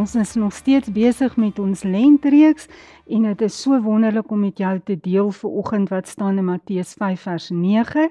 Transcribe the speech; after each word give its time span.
ons 0.00 0.14
is 0.14 0.34
nog 0.34 0.52
steeds 0.56 0.88
besig 0.92 1.34
met 1.36 1.58
ons 1.60 1.82
lentreeks 1.84 2.68
en 3.12 3.26
dit 3.28 3.42
is 3.44 3.56
so 3.62 3.76
wonderlik 3.84 4.30
om 4.32 4.40
met 4.46 4.58
jou 4.58 4.72
te 4.88 4.96
deel 4.96 5.28
vir 5.36 5.56
oggend 5.60 5.90
wat 5.92 6.08
staan 6.08 6.38
in 6.40 6.46
Matteus 6.48 6.94
5 6.96 7.26
vers 7.26 7.48
9. 7.52 8.06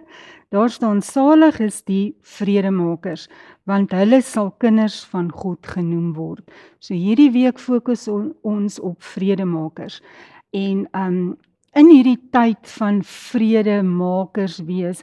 Daar 0.54 0.70
staan 0.70 1.02
salig 1.02 1.58
is 1.66 1.82
die 1.90 2.14
vredemakers 2.22 3.26
want 3.70 3.94
hulle 3.98 4.22
sal 4.26 4.52
kinders 4.62 5.02
van 5.10 5.32
God 5.34 5.66
genoem 5.66 6.14
word. 6.14 6.46
So 6.80 6.94
hierdie 6.94 7.32
week 7.34 7.62
fokus 7.62 8.08
on, 8.08 8.34
ons 8.42 8.80
op 8.80 9.02
vredemakers. 9.16 10.02
En 10.54 10.86
um 10.94 11.38
in 11.78 11.90
hierdie 11.90 12.20
tyd 12.34 12.70
van 12.78 13.02
vredemakers 13.06 14.62
wees, 14.66 15.02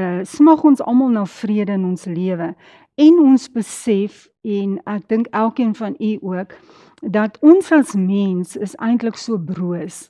uh 0.00 0.24
smag 0.24 0.64
ons 0.64 0.80
almal 0.80 1.12
na 1.12 1.26
vrede 1.28 1.76
in 1.76 1.84
ons 1.92 2.08
lewe 2.08 2.54
en 2.94 3.18
ons 3.22 3.48
besef 3.52 4.28
en 4.42 4.78
ek 4.90 5.08
dink 5.08 5.28
elkeen 5.30 5.74
van 5.74 5.94
u 5.98 6.18
ook 6.20 6.54
dat 7.02 7.38
ons 7.40 7.72
as 7.72 7.94
mens 7.94 8.56
is 8.56 8.76
eintlik 8.78 9.16
so 9.16 9.38
broos. 9.38 10.08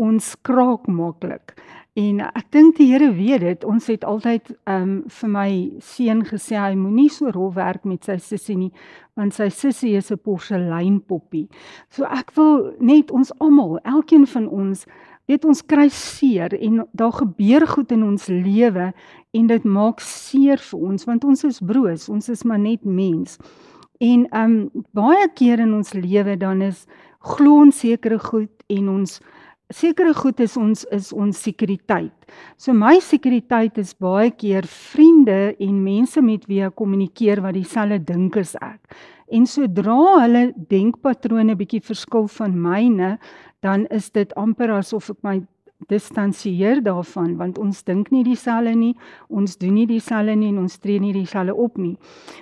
Ons 0.00 0.32
kraak 0.42 0.86
maklik. 0.88 1.52
En 1.98 2.20
ek 2.22 2.46
dink 2.54 2.76
die 2.78 2.86
Here 2.92 3.10
weet 3.12 3.42
dit. 3.42 3.64
Ons 3.64 3.90
het 3.90 4.04
altyd 4.06 4.52
ehm 4.64 4.82
um, 4.82 4.92
vir 5.10 5.30
my 5.30 5.50
seun 5.82 6.22
gesê 6.24 6.56
hy 6.56 6.74
moenie 6.78 7.10
so 7.10 7.32
rof 7.34 7.54
werk 7.58 7.84
met 7.84 8.04
sy 8.04 8.16
sussie 8.16 8.56
nie 8.56 8.72
want 9.18 9.34
sy 9.36 9.50
sussie 9.52 9.96
is 9.98 10.10
'n 10.10 10.16
porseleinpoppie. 10.24 11.48
So 11.90 12.04
ek 12.04 12.30
wil 12.36 12.72
net 12.80 13.10
ons 13.10 13.32
almal, 13.38 13.78
elkeen 13.84 14.26
van 14.26 14.48
ons 14.48 14.86
weet 15.30 15.46
ons 15.46 15.62
kry 15.62 15.86
seer 15.94 16.54
en 16.58 16.84
daar 16.92 17.14
gebeur 17.14 17.66
goed 17.70 17.92
in 17.94 18.02
ons 18.06 18.26
lewe 18.26 18.90
en 19.36 19.50
dit 19.50 19.66
maak 19.66 20.02
seer 20.02 20.58
vir 20.70 20.86
ons 20.90 21.06
want 21.06 21.24
ons 21.24 21.44
is 21.46 21.60
broos, 21.62 22.08
ons 22.10 22.32
is 22.32 22.42
maar 22.44 22.58
net 22.58 22.84
mens. 22.84 23.38
En 24.00 24.24
um 24.34 24.56
baie 24.96 25.28
keer 25.36 25.62
in 25.62 25.76
ons 25.76 25.92
lewe 25.94 26.36
dan 26.40 26.64
is 26.66 26.86
glo 27.20 27.60
ons 27.66 27.82
sekere 27.84 28.18
goed 28.18 28.64
en 28.72 28.88
ons 28.96 29.20
sekere 29.70 30.14
goed 30.18 30.40
is 30.42 30.56
ons 30.58 30.82
is 30.90 31.12
ons 31.14 31.42
sekuriteit. 31.46 32.14
So 32.58 32.74
my 32.74 32.96
sekuriteit 33.04 33.78
is 33.78 33.92
baie 33.94 34.32
keer 34.34 34.66
vriende 34.66 35.54
en 35.62 35.82
mense 35.84 36.22
met 36.24 36.48
wie 36.50 36.64
ek 36.66 36.74
kommunikeer 36.80 37.42
wat 37.44 37.54
dieselfde 37.54 38.00
dink 38.08 38.40
as 38.40 38.56
ek. 38.58 38.80
En 39.30 39.46
sodra 39.46 40.00
hulle 40.24 40.50
denkpatrone 40.70 41.54
bietjie 41.56 41.82
verskil 41.86 42.26
van 42.34 42.56
myne, 42.58 43.16
dan 43.62 43.86
is 43.94 44.10
dit 44.10 44.34
amper 44.34 44.72
asof 44.74 45.10
ek 45.14 45.22
my 45.22 45.40
distansieer 45.88 46.82
daarvan 46.84 47.36
want 47.38 47.58
ons 47.58 47.82
dink 47.86 48.10
nie 48.12 48.22
dieselfde 48.26 48.74
nie, 48.76 48.92
ons 49.28 49.56
doen 49.60 49.74
nie 49.78 49.86
dieselfde 49.88 50.34
nie 50.36 50.50
en 50.52 50.60
ons 50.64 50.78
tree 50.82 51.00
nie 51.00 51.12
dieselfde 51.16 51.54
op 51.54 51.78
nie. 51.80 51.96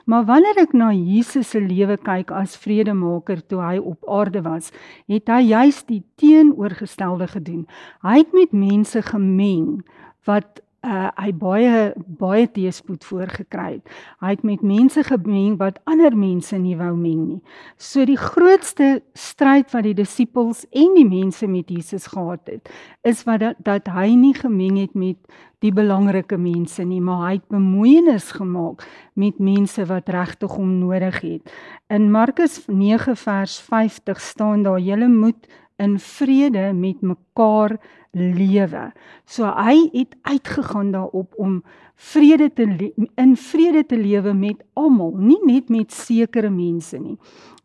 Maar 0.06 0.26
wanneer 0.26 0.62
ek 0.64 0.74
na 0.74 0.90
Jesus 0.92 1.52
se 1.54 1.62
lewe 1.62 1.98
kyk 2.02 2.32
as 2.34 2.56
vredemaker 2.58 3.42
toe 3.46 3.62
hy 3.62 3.76
op 3.78 4.08
aarde 4.10 4.42
was, 4.46 4.72
het 5.10 5.30
hy 5.30 5.42
juist 5.52 5.86
die 5.90 6.02
teenoorgestelde 6.18 7.28
gedoen. 7.30 7.66
Hy 8.02 8.22
het 8.22 8.34
met 8.34 8.56
mense 8.56 9.02
gemeng 9.06 9.84
wat 10.26 10.62
uh 10.86 11.08
hy 11.18 11.32
baie 11.34 11.78
baie 12.20 12.46
teëspoed 12.54 13.02
voorgekry 13.08 13.78
het. 13.78 13.88
Hy 14.22 14.30
het 14.36 14.44
met 14.46 14.62
mense 14.62 15.02
gemeng 15.02 15.56
wat 15.58 15.80
ander 15.90 16.14
mense 16.14 16.54
nie 16.58 16.76
wou 16.78 16.92
meng 16.94 17.24
nie. 17.26 17.40
So 17.76 18.06
die 18.06 18.18
grootste 18.18 19.02
stryd 19.18 19.72
wat 19.74 19.88
die 19.88 19.96
disippels 19.98 20.64
en 20.70 20.94
die 20.94 21.08
mense 21.08 21.48
met 21.50 21.70
Jesus 21.70 22.06
gehad 22.06 22.46
het, 22.46 22.70
is 23.02 23.24
wat 23.26 23.42
dat, 23.42 23.58
dat 23.66 23.90
hy 23.90 24.12
nie 24.14 24.34
gemeng 24.38 24.78
het 24.78 24.94
met 24.94 25.18
die 25.58 25.72
belangrike 25.74 26.38
mense 26.38 26.84
nie, 26.86 27.00
maar 27.02 27.24
hy 27.26 27.32
het 27.40 27.48
bemoeienis 27.50 28.30
gemaak 28.38 28.84
met 29.18 29.40
mense 29.42 29.82
wat 29.90 30.08
regtig 30.14 30.54
hom 30.54 30.76
nodig 30.78 31.18
het. 31.24 31.54
In 31.90 32.12
Markus 32.14 32.60
9 32.70 33.16
vers 33.18 33.58
50 33.66 34.20
staan 34.20 34.62
daar: 34.62 34.78
"Julle 34.78 35.08
moet 35.08 35.48
in 35.78 35.98
vrede 35.98 36.72
met 36.72 37.00
mekaar 37.00 37.78
lewe. 38.12 38.92
So 39.24 39.46
hy 39.46 39.88
het 39.92 40.16
uitgegaan 40.22 40.92
daarop 40.92 41.34
om 41.36 41.62
vrede 41.94 42.52
te 42.52 42.92
in 43.14 43.36
vrede 43.36 43.86
te 43.86 43.98
lewe 43.98 44.32
met 44.34 44.62
almal, 44.74 45.14
nie 45.16 45.40
net 45.46 45.68
met 45.68 45.92
sekere 45.92 46.50
mense 46.50 46.98
nie. 46.98 47.16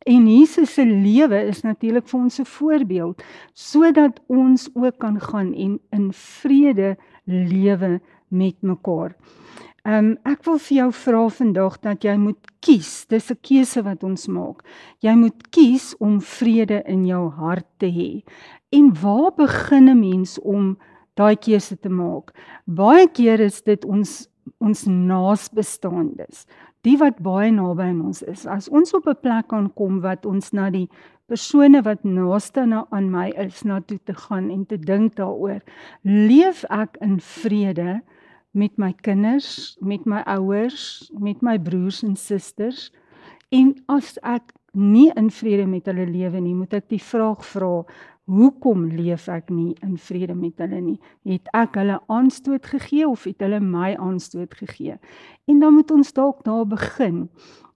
En 0.06 0.28
Jesus 0.28 0.74
se 0.74 0.86
lewe 0.86 1.40
is 1.48 1.62
natuurlik 1.64 2.08
vir 2.08 2.20
ons 2.20 2.40
'n 2.40 2.46
voorbeeld 2.46 3.24
sodat 3.54 4.20
ons 4.28 4.70
ook 4.74 4.98
kan 4.98 5.20
gaan 5.20 5.54
en 5.54 5.80
in 5.90 6.14
vrede 6.14 6.98
lewe 7.26 8.02
met 8.28 8.56
mekaar. 8.62 9.16
Ehm 9.84 10.14
um, 10.14 10.18
ek 10.24 10.46
wil 10.48 10.60
vir 10.64 10.76
jou 10.78 10.92
vra 10.96 11.22
vandag 11.38 11.74
dat 11.84 12.06
jy 12.08 12.14
moet 12.16 12.52
kies. 12.64 13.04
Dis 13.12 13.32
'n 13.32 13.40
keuse 13.44 13.82
wat 13.84 14.04
ons 14.04 14.28
maak. 14.28 14.64
Jy 15.04 15.16
moet 15.16 15.50
kies 15.52 15.96
om 16.00 16.22
vrede 16.22 16.80
in 16.88 17.06
jou 17.06 17.30
hart 17.30 17.68
te 17.80 17.90
hê. 17.92 18.24
En 18.72 18.94
waar 19.02 19.32
begin 19.36 19.90
'n 19.90 20.00
mens 20.00 20.40
om 20.40 20.78
daai 21.16 21.36
keuse 21.36 21.76
te 21.76 21.90
maak? 21.90 22.32
Baie 22.66 23.08
keer 23.08 23.40
is 23.40 23.62
dit 23.62 23.86
ons 23.86 24.30
ons 24.60 24.86
naasbestaandes, 24.86 26.48
die 26.84 26.98
wat 26.98 27.20
baie 27.20 27.52
naby 27.52 27.84
aan 27.84 28.02
ons 28.02 28.22
is. 28.24 28.46
As 28.48 28.70
ons 28.70 28.94
op 28.94 29.08
'n 29.08 29.20
plek 29.22 29.52
aankom 29.54 30.00
wat 30.02 30.26
ons 30.26 30.54
na 30.54 30.70
die 30.70 30.90
persone 31.28 31.82
wat 31.82 32.04
naaste 32.04 32.66
na 32.66 32.88
aan 32.90 33.12
my 33.12 33.30
is 33.36 33.64
na 33.64 33.82
toe 33.82 34.00
te 34.06 34.14
gaan 34.14 34.50
en 34.50 34.66
te 34.66 34.78
dink 34.78 35.16
daaroor, 35.16 35.62
leef 36.04 36.64
ek 36.70 36.98
in 37.02 37.20
vrede 37.20 38.02
met 38.54 38.78
my 38.78 38.94
kinders, 39.06 39.76
met 39.82 40.06
my 40.06 40.22
ouers, 40.30 41.12
met 41.20 41.42
my 41.42 41.58
broers 41.60 42.04
en 42.06 42.16
susters? 42.16 42.92
En 43.54 43.74
as 43.92 44.16
ek 44.22 44.54
nie 44.74 45.12
in 45.18 45.30
vrede 45.30 45.68
met 45.70 45.86
hulle 45.90 46.06
lewe 46.10 46.42
nie, 46.42 46.56
moet 46.58 46.74
ek 46.74 46.90
die 46.94 47.02
vraag 47.02 47.44
vra, 47.46 47.84
Hoekom 48.24 48.86
leef 48.96 49.26
ek 49.28 49.50
nie 49.52 49.74
in 49.84 49.98
vrede 50.00 50.32
met 50.32 50.62
hulle 50.64 50.78
nie? 50.80 50.96
Het 51.28 51.50
ek 51.60 51.76
hulle 51.76 51.98
aanstoot 52.08 52.70
gegee 52.72 53.04
of 53.04 53.26
het 53.28 53.44
hulle 53.44 53.60
my 53.60 53.98
aanstoot 54.00 54.54
gegee? 54.56 54.96
En 55.52 55.60
dan 55.60 55.76
moet 55.76 55.92
ons 55.92 56.14
dalk 56.16 56.40
daar 56.48 56.64
begin. 56.64 57.28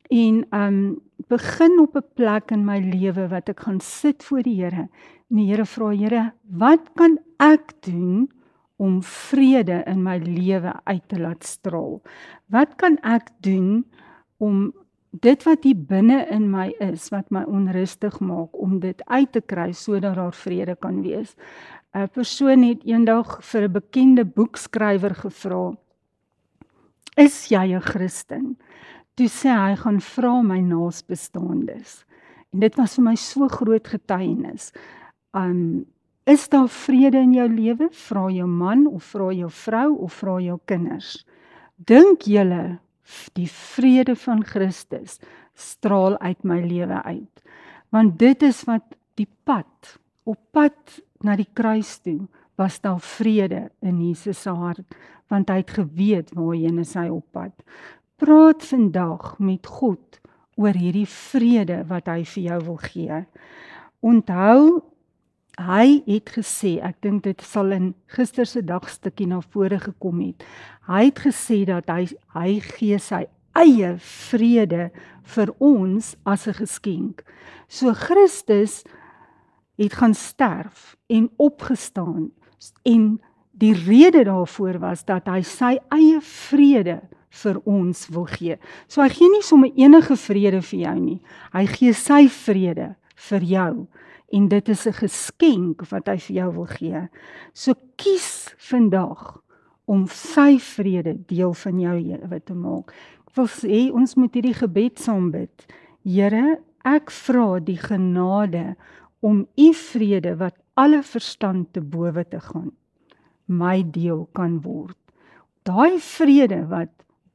En 0.07 0.45
um 0.55 0.79
begin 1.27 1.79
op 1.83 1.97
'n 1.97 2.07
plek 2.16 2.51
in 2.51 2.63
my 2.63 2.79
lewe 2.79 3.27
wat 3.27 3.49
ek 3.49 3.59
gaan 3.59 3.79
sit 3.79 4.23
voor 4.23 4.43
die 4.43 4.55
Here. 4.63 4.87
En 5.29 5.35
die 5.35 5.51
Here 5.51 5.66
vra, 5.66 5.89
Here, 5.91 6.31
wat 6.47 6.93
kan 6.95 7.19
ek 7.39 7.73
doen 7.83 8.31
om 8.77 9.03
vrede 9.03 9.83
in 9.85 10.03
my 10.03 10.17
lewe 10.17 10.73
uit 10.83 11.05
te 11.09 11.19
laat 11.19 11.43
straal? 11.43 12.01
Wat 12.45 12.75
kan 12.75 12.97
ek 13.03 13.29
doen 13.41 13.85
om 14.38 14.73
dit 15.21 15.43
wat 15.47 15.63
hier 15.65 15.79
binne 15.89 16.19
in 16.33 16.49
my 16.51 16.67
is 16.83 17.07
wat 17.13 17.29
my 17.33 17.43
onrustig 17.47 18.19
maak 18.19 18.53
om 18.57 18.79
dit 18.83 19.01
uit 19.07 19.31
te 19.31 19.41
kry 19.41 19.71
sodat 19.73 20.17
daar 20.19 20.35
vrede 20.35 20.75
kan 20.75 21.01
wees. 21.01 21.35
'n 21.95 22.07
Persoon 22.13 22.63
het 22.63 22.83
eendag 22.83 23.39
vir 23.43 23.61
'n 23.63 23.71
bekende 23.71 24.25
boekskrywer 24.25 25.16
gevra: 25.16 25.73
"Is 27.17 27.47
jy 27.49 27.73
'n 27.73 27.81
Christen?" 27.81 28.57
Toe 29.16 29.27
sê 29.27 29.49
hy: 29.49 29.75
"Gaan 29.75 30.01
vra 30.01 30.41
my 30.41 30.59
naasbestaandes." 30.59 32.05
En 32.53 32.59
dit 32.59 32.75
was 32.75 32.95
vir 32.95 33.03
my 33.03 33.16
so 33.16 33.47
groot 33.47 33.87
getuienis. 33.87 34.71
Um 35.33 35.85
is 36.27 36.49
daar 36.51 36.67
vrede 36.69 37.21
in 37.23 37.33
jou 37.33 37.47
lewe? 37.49 37.88
Vra 37.91 38.27
jou 38.33 38.47
man 38.47 38.85
of 38.88 39.03
vra 39.13 39.31
jou 39.31 39.49
vrou 39.49 39.95
of 40.05 40.13
vra 40.19 40.38
jou 40.43 40.59
kinders. 40.65 41.25
Dink 41.75 42.27
julle 42.27 42.79
die 43.38 43.47
vrede 43.47 44.15
van 44.19 44.43
Christus 44.43 45.19
straal 45.55 46.17
uit 46.19 46.43
my 46.43 46.59
lewe 46.61 46.99
uit. 47.03 47.43
Want 47.95 48.17
dit 48.19 48.43
is 48.43 48.63
wat 48.67 48.97
die 49.16 49.29
pad 49.47 49.97
op 50.27 50.39
pad 50.51 50.99
na 51.23 51.37
die 51.39 51.47
kruis 51.53 51.97
toe 52.03 52.27
was 52.59 52.81
daar 52.83 52.99
vrede 52.99 53.69
in 53.79 54.02
Jesus 54.02 54.41
se 54.41 54.52
hart 54.52 54.97
want 55.31 55.49
hy 55.52 55.61
het 55.61 55.73
geweet 55.75 56.29
waarheen 56.35 56.84
hy 56.84 57.07
op 57.11 57.25
pad. 57.35 57.53
Praat 58.17 58.63
vandag 58.66 59.35
met 59.40 59.67
God 59.67 60.19
oor 60.57 60.75
hierdie 60.75 61.07
vrede 61.07 61.84
wat 61.87 62.07
hy 62.07 62.23
vir 62.25 62.43
jou 62.43 62.59
wil 62.69 62.79
gee. 62.81 63.23
Onthou 64.02 64.81
hy 65.57 66.01
het 66.05 66.29
gesê, 66.37 66.77
ek 66.85 67.01
dink 67.01 67.23
dit 67.25 67.41
sal 67.41 67.73
in 67.73 67.91
gister 68.13 68.45
se 68.45 68.61
dagstukkie 68.61 69.27
na 69.27 69.41
vore 69.41 69.79
gekom 69.81 70.21
het. 70.21 70.45
Hy 70.87 71.07
het 71.09 71.19
gesê 71.25 71.63
dat 71.67 71.89
hy 71.89 72.05
hy 72.35 72.59
gee 72.63 72.99
sy 73.01 73.25
eie 73.57 73.95
vrede 74.29 74.89
vir 75.33 75.51
ons 75.59 76.15
as 76.25 76.47
'n 76.47 76.53
geskenk. 76.53 77.23
So 77.67 77.93
Christus 77.93 78.83
het 79.77 79.93
gaan 79.93 80.13
sterf 80.13 80.95
en 81.09 81.29
opgestaan 81.37 82.31
en 82.85 83.19
die 83.51 83.73
rede 83.73 84.23
daarvoor 84.23 84.79
was 84.79 85.05
dat 85.05 85.27
hy 85.27 85.41
sy 85.41 85.77
eie 85.89 86.21
vrede 86.21 87.01
vir 87.29 87.61
ons 87.65 88.07
wil 88.07 88.25
gee. 88.25 88.57
So 88.87 89.01
hy 89.01 89.09
gee 89.09 89.29
nie 89.29 89.41
sommer 89.41 89.71
enige 89.75 90.15
vrede 90.15 90.61
vir 90.61 90.79
jou 90.79 90.99
nie. 90.99 91.21
Hy 91.53 91.65
gee 91.65 91.93
sy 91.93 92.27
vrede 92.29 92.95
vir 93.15 93.41
jou 93.41 93.87
en 94.32 94.47
dit 94.47 94.70
is 94.70 94.88
'n 94.88 94.94
geskenk 94.94 95.90
wat 95.90 96.08
hy 96.08 96.18
vir 96.18 96.35
jou 96.35 96.53
wil 96.53 96.66
gee. 96.66 97.09
So 97.53 97.74
kies 97.96 98.56
vandag 98.58 99.41
om 99.85 100.08
sy 100.08 100.59
vrede 100.59 101.26
deel 101.28 101.53
van 101.53 101.79
jou 101.79 102.00
lewe 102.00 102.40
te 102.44 102.53
maak. 102.53 102.94
Ek 103.28 103.35
wil 103.35 103.47
sê 103.47 103.94
ons 103.94 104.16
moet 104.16 104.34
hierdie 104.34 104.53
gebed 104.53 105.00
saam 105.00 105.32
bid. 105.32 105.66
Here, 106.03 106.59
ek 106.84 107.12
vra 107.12 107.59
die 107.59 107.78
genade 107.78 108.76
om 109.22 109.47
u 109.58 109.74
vrede 109.74 110.35
wat 110.38 110.56
alle 110.76 111.03
verstand 111.03 111.74
te 111.74 111.82
bowe 111.82 112.24
te 112.24 112.40
gaan 112.40 112.72
my 113.47 113.82
deel 113.91 114.28
kan 114.35 114.59
word. 114.62 114.97
Daai 115.68 116.00
vrede 116.03 116.66
wat 116.72 116.91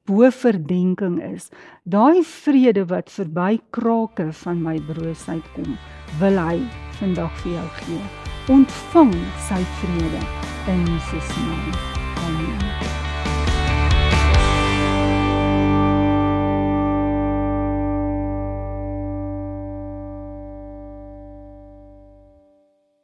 bo 0.08 0.30
verdenking 0.30 1.20
is, 1.22 1.50
daai 1.84 2.22
vrede 2.26 2.84
wat 2.90 3.12
verby 3.12 3.60
krake 3.70 4.30
van 4.42 4.62
my 4.64 4.76
broosheid 4.90 5.46
kom, 5.56 5.78
wil 6.20 6.42
hy 6.42 6.58
vandag 6.98 7.32
vir 7.44 7.56
jou 7.58 7.68
gee. 7.80 8.04
Ontvang 8.50 9.14
sy 9.48 9.62
vrede 9.80 10.22
in 10.72 10.86
Jesus 10.90 11.34
naam. 11.38 12.71